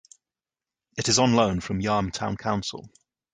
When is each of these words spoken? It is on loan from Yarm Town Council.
It 0.97 1.09
is 1.09 1.19
on 1.19 1.35
loan 1.35 1.59
from 1.61 1.79
Yarm 1.79 2.11
Town 2.11 2.35
Council. 2.35 2.89